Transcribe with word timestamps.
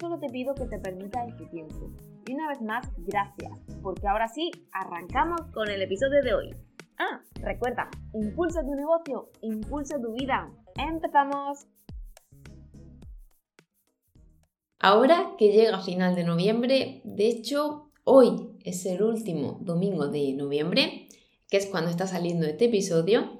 solo 0.00 0.18
te 0.18 0.28
pido 0.28 0.54
que 0.54 0.66
te 0.66 0.78
permitas 0.78 1.28
este 1.28 1.46
tiempo. 1.46 1.92
Y 2.26 2.32
una 2.32 2.48
vez 2.48 2.62
más, 2.62 2.88
gracias, 2.96 3.52
porque 3.82 4.08
ahora 4.08 4.28
sí, 4.28 4.50
arrancamos 4.72 5.42
con 5.52 5.68
el 5.68 5.82
episodio 5.82 6.22
de 6.22 6.34
hoy. 6.34 6.54
Ah, 6.98 7.20
recuerda, 7.34 7.88
impulsa 8.14 8.62
tu 8.62 8.74
negocio, 8.74 9.30
impulsa 9.42 10.00
tu 10.00 10.12
vida. 10.14 10.50
¡Empezamos! 10.76 11.66
Ahora 14.78 15.32
que 15.36 15.52
llega 15.52 15.80
final 15.80 16.14
de 16.14 16.24
noviembre, 16.24 17.02
de 17.04 17.28
hecho, 17.28 17.90
hoy 18.04 18.56
es 18.64 18.86
el 18.86 19.02
último 19.02 19.58
domingo 19.60 20.08
de 20.08 20.32
noviembre, 20.32 21.08
que 21.50 21.58
es 21.58 21.66
cuando 21.66 21.90
está 21.90 22.06
saliendo 22.06 22.46
este 22.46 22.66
episodio, 22.66 23.38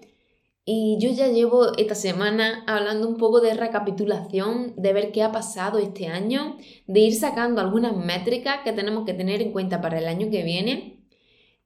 y 0.64 0.98
yo 1.00 1.10
ya 1.10 1.28
llevo 1.28 1.76
esta 1.76 1.94
semana 1.94 2.64
hablando 2.66 3.08
un 3.08 3.16
poco 3.16 3.40
de 3.40 3.54
recapitulación, 3.54 4.74
de 4.76 4.92
ver 4.92 5.12
qué 5.12 5.22
ha 5.22 5.32
pasado 5.32 5.78
este 5.78 6.06
año, 6.06 6.56
de 6.86 7.00
ir 7.00 7.14
sacando 7.14 7.60
algunas 7.60 7.96
métricas 7.96 8.60
que 8.62 8.72
tenemos 8.72 9.04
que 9.04 9.14
tener 9.14 9.42
en 9.42 9.52
cuenta 9.52 9.80
para 9.80 9.98
el 9.98 10.06
año 10.06 10.30
que 10.30 10.42
viene. 10.44 11.04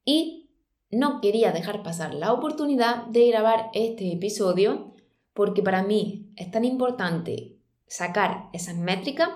Y 0.05 0.51
no 0.91 1.21
quería 1.21 1.53
dejar 1.53 1.83
pasar 1.83 2.15
la 2.15 2.33
oportunidad 2.33 3.07
de 3.07 3.29
grabar 3.29 3.71
este 3.75 4.13
episodio 4.13 4.95
porque 5.33 5.63
para 5.63 5.83
mí 5.83 6.31
es 6.37 6.51
tan 6.51 6.65
importante 6.65 7.57
sacar 7.87 8.49
esas 8.53 8.77
métricas 8.77 9.29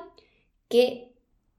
que 0.69 1.13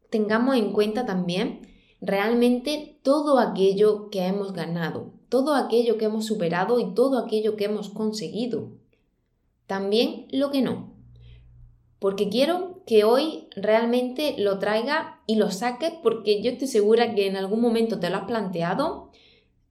tengamos 0.10 0.56
en 0.56 0.72
cuenta 0.72 1.06
también 1.06 1.68
realmente 2.02 3.00
todo 3.04 3.40
aquello 3.40 4.10
que 4.10 4.26
hemos 4.26 4.54
ganado, 4.54 5.14
todo 5.30 5.56
aquello 5.56 5.98
que 5.98 6.06
hemos 6.06 6.26
superado 6.26 6.80
y 6.80 6.94
todo 6.94 7.20
aquello 7.20 7.56
que 7.56 7.66
hemos 7.66 7.90
conseguido. 7.90 8.72
También 9.68 10.28
lo 10.32 10.52
que 10.52 10.62
no. 10.62 10.94
Porque 12.00 12.30
quiero 12.30 12.82
que 12.88 13.04
hoy 13.04 13.48
realmente 13.56 14.36
lo 14.38 14.58
traiga 14.58 15.22
y 15.28 15.36
lo 15.36 15.52
saques 15.52 15.94
porque 16.02 16.42
yo 16.42 16.52
estoy 16.52 16.68
segura 16.68 17.14
que 17.14 17.28
en 17.28 17.38
algún 17.38 17.62
momento 17.62 18.00
te 18.00 18.10
lo 18.10 18.18
has 18.18 18.24
planteado 18.24 19.12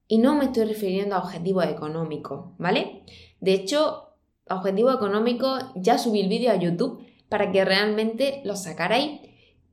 y 0.07 0.19
no 0.19 0.35
me 0.35 0.45
estoy 0.45 0.65
refiriendo 0.65 1.15
a 1.15 1.19
objetivos 1.19 1.65
económicos, 1.65 2.51
¿vale? 2.57 3.03
De 3.41 3.53
hecho, 3.53 4.09
objetivos 4.49 4.95
económicos 4.95 5.65
ya 5.75 5.97
subí 5.97 6.21
el 6.21 6.29
vídeo 6.29 6.51
a 6.51 6.55
YouTube 6.55 7.05
para 7.29 7.51
que 7.51 7.65
realmente 7.65 8.41
lo 8.45 8.55
sacarais, 8.55 9.21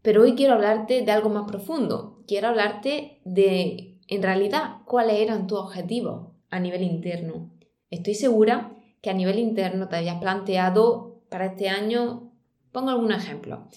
pero 0.03 0.23
hoy 0.23 0.35
quiero 0.35 0.55
hablarte 0.55 1.03
de 1.03 1.13
algo 1.13 1.31
más 1.31 1.49
profundo. 1.49 2.23
Quiero 2.27 2.49
hablarte 2.49 3.21
de, 3.25 3.96
en 4.09 4.23
realidad, 4.23 4.79
cuáles 4.85 5.21
eran 5.21 5.47
tus 5.47 5.59
objetivos 5.59 6.29
a 6.51 6.61
nivel 6.61 6.83
interno. 6.83 7.51
Estoy 7.91 8.15
segura 8.15 8.73
que 9.01 9.11
a 9.11 9.15
nivel 9.15 9.39
interno 9.39 9.89
te 9.89 9.97
habías 9.97 10.21
planteado 10.21 11.21
para 11.29 11.47
este 11.47 11.69
año, 11.69 12.33
pongo 12.73 12.91
algún 12.91 13.13
ejemplo, 13.13 13.69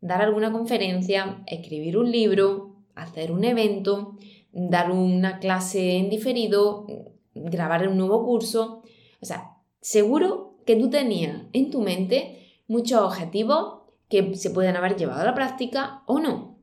dar 0.00 0.22
alguna 0.22 0.52
conferencia, 0.52 1.42
escribir 1.46 1.98
un 1.98 2.10
libro, 2.10 2.76
hacer 2.94 3.32
un 3.32 3.44
evento, 3.44 4.16
dar 4.52 4.90
una 4.90 5.38
clase 5.38 5.96
en 5.96 6.10
diferido, 6.10 6.86
grabar 7.34 7.88
un 7.88 7.98
nuevo 7.98 8.24
curso. 8.24 8.82
O 9.20 9.26
sea, 9.26 9.56
seguro 9.80 10.58
que 10.66 10.76
tú 10.76 10.90
tenías 10.90 11.42
en 11.52 11.70
tu 11.70 11.80
mente 11.80 12.60
muchos 12.68 13.00
objetivos 13.00 13.82
que 14.08 14.34
se 14.36 14.50
pueden 14.50 14.76
haber 14.76 14.96
llevado 14.96 15.22
a 15.22 15.24
la 15.24 15.34
práctica 15.34 16.02
o 16.06 16.20
no. 16.20 16.58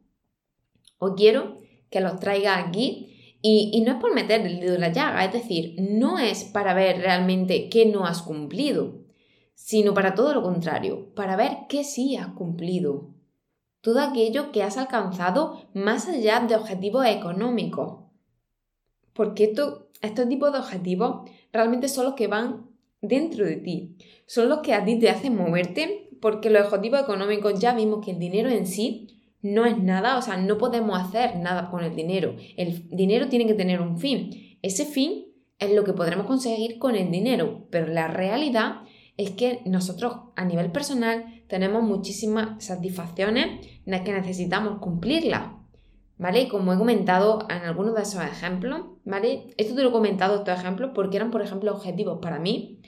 O 0.97 1.15
quiero 1.15 1.57
que 1.89 1.99
los 1.99 2.19
traiga 2.19 2.57
aquí 2.57 3.10
y, 3.41 3.81
no 3.81 3.93
es 3.93 3.97
por 3.97 4.13
meter 4.13 4.45
el 4.45 4.59
dedo 4.59 4.75
en 4.75 4.81
la 4.81 4.91
llaga, 4.91 5.25
es 5.25 5.33
decir, 5.33 5.75
no 5.79 6.19
es 6.19 6.43
para 6.43 6.73
ver 6.73 6.97
realmente 6.97 7.69
qué 7.69 7.85
no 7.85 8.05
has 8.05 8.21
cumplido, 8.21 8.99
sino 9.55 9.93
para 9.93 10.13
todo 10.13 10.33
lo 10.33 10.43
contrario, 10.43 11.13
para 11.15 11.35
ver 11.35 11.59
qué 11.67 11.83
sí 11.83 12.15
has 12.15 12.27
cumplido 12.27 13.09
todo 13.81 13.99
aquello 13.99 14.51
que 14.51 14.63
has 14.63 14.77
alcanzado 14.77 15.59
más 15.73 16.07
allá 16.07 16.39
de 16.41 16.55
objetivos 16.55 17.05
económicos. 17.07 18.03
Porque 19.13 19.45
esto, 19.45 19.89
estos 20.01 20.29
tipos 20.29 20.53
de 20.53 20.59
objetivos 20.59 21.29
realmente 21.51 21.89
son 21.89 22.05
los 22.05 22.13
que 22.13 22.27
van 22.27 22.69
dentro 23.01 23.45
de 23.45 23.57
ti, 23.57 23.97
son 24.27 24.49
los 24.49 24.59
que 24.59 24.75
a 24.75 24.85
ti 24.85 24.99
te 24.99 25.09
hacen 25.09 25.35
moverte, 25.35 26.09
porque 26.21 26.51
los 26.51 26.67
objetivos 26.67 27.01
económicos 27.01 27.59
ya 27.59 27.73
vimos 27.73 28.05
que 28.05 28.11
el 28.11 28.19
dinero 28.19 28.49
en 28.49 28.67
sí 28.67 29.20
no 29.41 29.65
es 29.65 29.77
nada, 29.77 30.17
o 30.17 30.21
sea, 30.21 30.37
no 30.37 30.57
podemos 30.57 30.99
hacer 30.99 31.37
nada 31.37 31.69
con 31.69 31.83
el 31.83 31.95
dinero. 31.95 32.35
El 32.57 32.87
dinero 32.89 33.27
tiene 33.27 33.47
que 33.47 33.53
tener 33.53 33.81
un 33.81 33.97
fin. 33.97 34.57
Ese 34.61 34.85
fin 34.85 35.25
es 35.59 35.73
lo 35.73 35.83
que 35.83 35.93
podremos 35.93 36.25
conseguir 36.25 36.79
con 36.79 36.95
el 36.95 37.11
dinero, 37.11 37.67
pero 37.69 37.87
la 37.87 38.07
realidad 38.07 38.81
es 39.17 39.31
que 39.31 39.61
nosotros 39.65 40.15
a 40.35 40.45
nivel 40.45 40.71
personal 40.71 41.43
tenemos 41.47 41.83
muchísimas 41.83 42.63
satisfacciones 42.63 43.67
las 43.85 44.01
que 44.01 44.13
necesitamos 44.13 44.79
cumplirlas. 44.79 45.53
¿Vale? 46.17 46.47
Como 46.49 46.71
he 46.71 46.77
comentado 46.77 47.47
en 47.49 47.63
algunos 47.63 47.95
de 47.95 48.03
esos 48.03 48.23
ejemplos, 48.23 48.81
¿vale? 49.05 49.55
Esto 49.57 49.73
te 49.73 49.81
lo 49.81 49.89
he 49.89 49.91
comentado, 49.91 50.35
estos 50.35 50.59
ejemplos, 50.59 50.91
porque 50.93 51.17
eran, 51.17 51.31
por 51.31 51.41
ejemplo, 51.41 51.71
objetivos 51.73 52.19
para 52.21 52.37
mí 52.37 52.79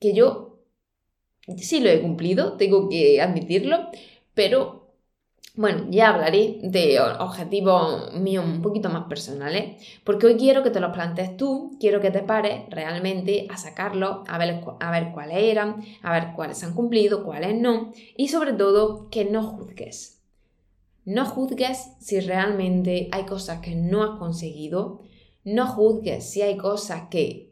que 0.00 0.12
yo 0.12 0.58
sí 1.56 1.78
lo 1.78 1.88
he 1.88 2.00
cumplido, 2.00 2.56
tengo 2.56 2.88
que 2.88 3.20
admitirlo, 3.20 3.90
pero 4.34 4.79
bueno, 5.56 5.86
ya 5.90 6.10
hablaré 6.10 6.58
de 6.62 7.00
objetivos 7.00 8.14
míos 8.14 8.44
un 8.44 8.62
poquito 8.62 8.88
más 8.88 9.04
personales, 9.08 9.82
porque 10.04 10.26
hoy 10.26 10.36
quiero 10.36 10.62
que 10.62 10.70
te 10.70 10.80
los 10.80 10.92
plantees 10.92 11.36
tú, 11.36 11.76
quiero 11.80 12.00
que 12.00 12.10
te 12.10 12.22
pares 12.22 12.62
realmente 12.70 13.46
a 13.50 13.56
sacarlos, 13.56 14.18
a 14.28 14.38
ver, 14.38 14.62
a 14.78 14.90
ver 14.90 15.12
cuáles 15.12 15.38
eran, 15.38 15.82
a 16.02 16.12
ver 16.12 16.28
cuáles 16.36 16.58
se 16.58 16.66
han 16.66 16.74
cumplido, 16.74 17.24
cuáles 17.24 17.60
no, 17.60 17.92
y 18.16 18.28
sobre 18.28 18.52
todo 18.52 19.08
que 19.10 19.24
no 19.24 19.42
juzgues. 19.42 20.20
No 21.04 21.26
juzgues 21.26 21.92
si 21.98 22.20
realmente 22.20 23.08
hay 23.10 23.24
cosas 23.24 23.60
que 23.60 23.74
no 23.74 24.04
has 24.04 24.18
conseguido, 24.18 25.00
no 25.44 25.66
juzgues 25.66 26.30
si 26.30 26.42
hay 26.42 26.56
cosas 26.56 27.08
que 27.10 27.49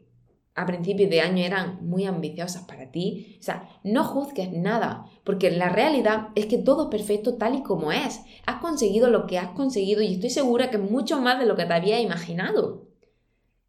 a 0.59 0.65
principios 0.65 1.09
de 1.09 1.21
año 1.21 1.41
eran 1.41 1.79
muy 1.87 2.03
ambiciosas 2.03 2.63
para 2.63 2.91
ti. 2.91 3.37
O 3.39 3.43
sea, 3.43 3.69
no 3.85 4.03
juzgues 4.03 4.51
nada, 4.51 5.05
porque 5.23 5.49
la 5.51 5.69
realidad 5.69 6.29
es 6.35 6.47
que 6.47 6.57
todo 6.57 6.83
es 6.83 6.89
perfecto 6.89 7.35
tal 7.35 7.55
y 7.55 7.63
como 7.63 7.93
es. 7.93 8.19
Has 8.45 8.59
conseguido 8.59 9.09
lo 9.09 9.25
que 9.25 9.37
has 9.37 9.51
conseguido 9.51 10.01
y 10.01 10.15
estoy 10.15 10.29
segura 10.29 10.69
que 10.69 10.75
es 10.75 10.91
mucho 10.91 11.21
más 11.21 11.39
de 11.39 11.45
lo 11.45 11.55
que 11.55 11.63
te 11.63 11.73
había 11.73 12.01
imaginado. 12.01 12.89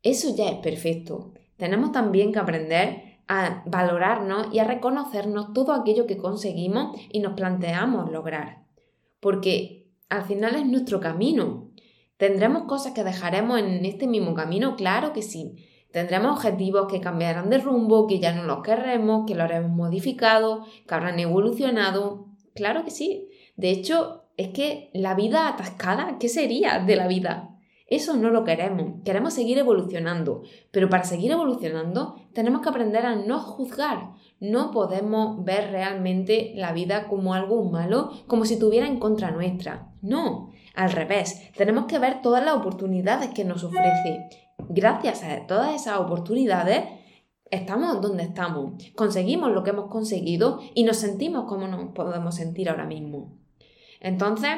Eso 0.02 0.34
ya 0.34 0.48
es 0.48 0.58
perfecto. 0.58 1.32
Tenemos 1.56 1.92
también 1.92 2.32
que 2.32 2.40
aprender 2.40 3.20
a 3.28 3.62
valorarnos 3.66 4.48
y 4.52 4.58
a 4.58 4.64
reconocernos 4.64 5.52
todo 5.52 5.74
aquello 5.74 6.08
que 6.08 6.16
conseguimos 6.16 6.98
y 7.12 7.20
nos 7.20 7.34
planteamos 7.34 8.10
lograr. 8.10 8.64
Porque 9.20 9.92
al 10.08 10.24
final 10.24 10.56
es 10.56 10.66
nuestro 10.66 10.98
camino. 10.98 11.70
¿Tendremos 12.16 12.64
cosas 12.64 12.94
que 12.94 13.04
dejaremos 13.04 13.60
en 13.60 13.84
este 13.84 14.08
mismo 14.08 14.34
camino? 14.34 14.74
Claro 14.74 15.12
que 15.12 15.22
sí 15.22 15.68
Tendremos 15.92 16.36
objetivos 16.36 16.86
que 16.90 17.00
cambiarán 17.00 17.50
de 17.50 17.58
rumbo, 17.58 18.06
que 18.06 18.20
ya 18.20 18.32
no 18.32 18.44
los 18.44 18.62
querremos, 18.62 19.24
que 19.26 19.34
lo 19.34 19.42
haremos 19.42 19.70
modificado, 19.70 20.64
que 20.86 20.94
habrán 20.94 21.18
evolucionado. 21.18 22.26
Claro 22.54 22.84
que 22.84 22.90
sí. 22.90 23.28
De 23.56 23.70
hecho, 23.70 24.24
es 24.36 24.48
que 24.48 24.90
la 24.94 25.14
vida 25.14 25.48
atascada, 25.48 26.16
¿qué 26.18 26.28
sería 26.28 26.78
de 26.78 26.96
la 26.96 27.08
vida? 27.08 27.50
Eso 27.90 28.16
no 28.16 28.30
lo 28.30 28.44
queremos. 28.44 29.02
Queremos 29.04 29.34
seguir 29.34 29.58
evolucionando. 29.58 30.44
Pero 30.70 30.88
para 30.88 31.02
seguir 31.02 31.32
evolucionando 31.32 32.14
tenemos 32.32 32.62
que 32.62 32.68
aprender 32.68 33.04
a 33.04 33.16
no 33.16 33.40
juzgar. 33.40 34.12
No 34.38 34.70
podemos 34.70 35.44
ver 35.44 35.72
realmente 35.72 36.52
la 36.54 36.72
vida 36.72 37.08
como 37.08 37.34
algo 37.34 37.64
malo, 37.64 38.12
como 38.28 38.44
si 38.44 38.54
estuviera 38.54 38.86
en 38.86 39.00
contra 39.00 39.32
nuestra. 39.32 39.88
No, 40.02 40.50
al 40.76 40.92
revés. 40.92 41.50
Tenemos 41.56 41.86
que 41.86 41.98
ver 41.98 42.22
todas 42.22 42.44
las 42.44 42.54
oportunidades 42.54 43.30
que 43.30 43.44
nos 43.44 43.64
ofrece 43.64 44.28
gracias 44.68 45.22
a 45.22 45.46
todas 45.46 45.74
esas 45.74 45.98
oportunidades, 45.98 46.84
estamos 47.50 48.00
donde 48.00 48.24
estamos, 48.24 48.74
conseguimos 48.94 49.50
lo 49.50 49.62
que 49.62 49.70
hemos 49.70 49.90
conseguido 49.90 50.60
y 50.74 50.84
nos 50.84 50.98
sentimos 50.98 51.44
como 51.44 51.66
nos 51.66 51.92
podemos 51.92 52.34
sentir 52.34 52.68
ahora 52.68 52.86
mismo. 52.86 53.36
Entonces, 54.00 54.50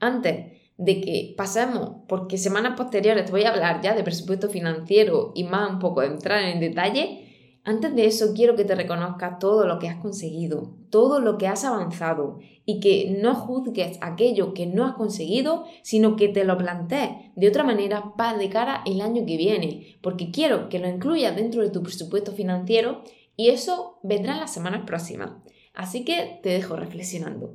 antes 0.00 0.52
de 0.76 1.00
que 1.00 1.34
pasemos, 1.36 2.02
porque 2.08 2.36
semanas 2.36 2.76
posteriores 2.76 3.24
te 3.24 3.30
voy 3.30 3.44
a 3.44 3.50
hablar 3.50 3.80
ya 3.80 3.94
de 3.94 4.02
presupuesto 4.02 4.48
financiero 4.48 5.32
y 5.34 5.44
más 5.44 5.70
un 5.70 5.78
poco 5.78 6.02
entrar 6.02 6.42
en 6.42 6.60
detalle, 6.60 7.23
Antes 7.66 7.94
de 7.94 8.04
eso 8.04 8.34
quiero 8.34 8.56
que 8.56 8.64
te 8.66 8.74
reconozcas 8.74 9.38
todo 9.38 9.66
lo 9.66 9.78
que 9.78 9.88
has 9.88 9.96
conseguido, 9.96 10.74
todo 10.90 11.18
lo 11.18 11.38
que 11.38 11.48
has 11.48 11.64
avanzado 11.64 12.38
y 12.66 12.78
que 12.78 13.16
no 13.18 13.34
juzgues 13.34 13.96
aquello 14.02 14.52
que 14.52 14.66
no 14.66 14.84
has 14.84 14.94
conseguido, 14.96 15.64
sino 15.82 16.14
que 16.14 16.28
te 16.28 16.44
lo 16.44 16.58
plantees 16.58 17.32
de 17.34 17.48
otra 17.48 17.64
manera 17.64 18.12
para 18.18 18.36
de 18.36 18.50
cara 18.50 18.82
el 18.84 19.00
año 19.00 19.24
que 19.24 19.38
viene, 19.38 19.96
porque 20.02 20.30
quiero 20.30 20.68
que 20.68 20.78
lo 20.78 20.88
incluyas 20.88 21.34
dentro 21.34 21.62
de 21.62 21.70
tu 21.70 21.82
presupuesto 21.82 22.32
financiero 22.32 23.02
y 23.34 23.48
eso 23.48 23.98
vendrá 24.02 24.34
en 24.34 24.40
las 24.40 24.52
semanas 24.52 24.82
próximas. 24.84 25.30
Así 25.72 26.04
que 26.04 26.38
te 26.42 26.50
dejo 26.50 26.76
reflexionando. 26.76 27.54